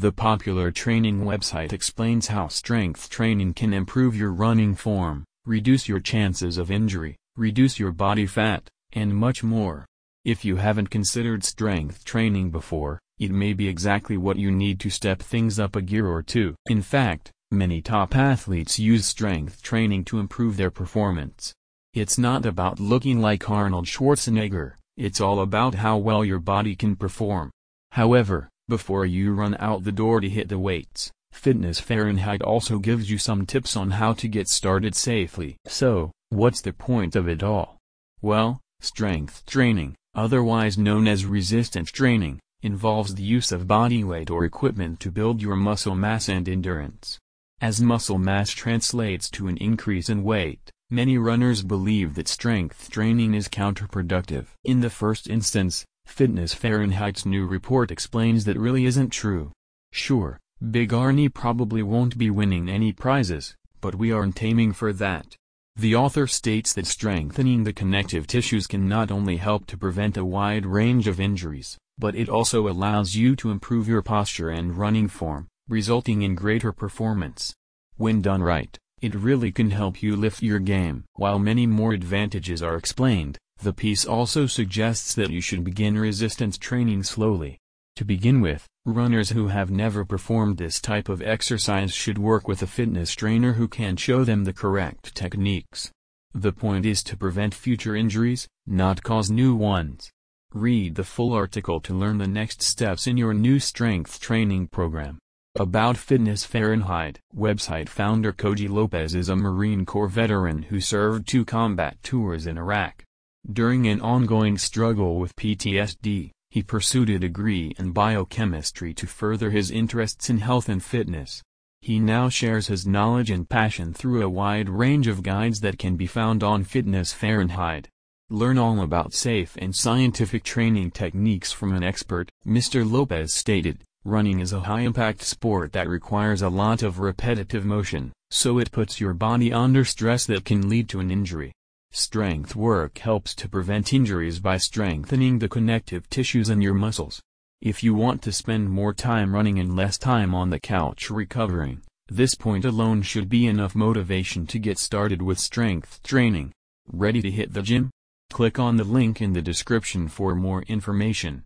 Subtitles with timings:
[0.00, 5.98] The popular training website explains how strength training can improve your running form, reduce your
[5.98, 9.86] chances of injury, reduce your body fat, and much more.
[10.24, 14.88] If you haven't considered strength training before, it may be exactly what you need to
[14.88, 16.54] step things up a gear or two.
[16.66, 21.52] In fact, many top athletes use strength training to improve their performance.
[21.92, 26.94] It's not about looking like Arnold Schwarzenegger, it's all about how well your body can
[26.94, 27.50] perform.
[27.90, 33.10] However, before you run out the door to hit the weights, Fitness Fahrenheit also gives
[33.10, 35.56] you some tips on how to get started safely.
[35.66, 37.78] So, what's the point of it all?
[38.20, 44.44] Well, strength training, otherwise known as resistance training, involves the use of body weight or
[44.44, 47.18] equipment to build your muscle mass and endurance.
[47.60, 53.34] As muscle mass translates to an increase in weight, many runners believe that strength training
[53.34, 54.46] is counterproductive.
[54.64, 59.52] In the first instance, Fitness Fahrenheit's new report explains that really isn't true.
[59.92, 60.40] Sure,
[60.70, 65.36] Big Arnie probably won't be winning any prizes, but we aren't aiming for that.
[65.76, 70.24] The author states that strengthening the connective tissues can not only help to prevent a
[70.24, 75.06] wide range of injuries, but it also allows you to improve your posture and running
[75.06, 77.54] form, resulting in greater performance.
[77.96, 81.04] When done right, it really can help you lift your game.
[81.12, 86.56] While many more advantages are explained, the piece also suggests that you should begin resistance
[86.58, 87.58] training slowly.
[87.96, 92.62] To begin with, runners who have never performed this type of exercise should work with
[92.62, 95.90] a fitness trainer who can show them the correct techniques.
[96.32, 100.10] The point is to prevent future injuries, not cause new ones.
[100.54, 105.18] Read the full article to learn the next steps in your new strength training program.
[105.58, 111.44] About Fitness Fahrenheit Website founder Koji Lopez is a Marine Corps veteran who served two
[111.44, 113.02] combat tours in Iraq.
[113.50, 119.70] During an ongoing struggle with PTSD, he pursued a degree in biochemistry to further his
[119.70, 121.42] interests in health and fitness.
[121.80, 125.96] He now shares his knowledge and passion through a wide range of guides that can
[125.96, 127.88] be found on Fitness Fahrenheit.
[128.30, 132.90] Learn all about safe and scientific training techniques from an expert, Mr.
[132.90, 133.82] Lopez stated.
[134.04, 139.00] Running is a high-impact sport that requires a lot of repetitive motion, so it puts
[139.00, 141.52] your body under stress that can lead to an injury.
[141.90, 147.22] Strength work helps to prevent injuries by strengthening the connective tissues in your muscles.
[147.62, 151.80] If you want to spend more time running and less time on the couch recovering,
[152.08, 156.52] this point alone should be enough motivation to get started with strength training.
[156.86, 157.90] Ready to hit the gym?
[158.30, 161.36] Click on the link in the description for more information.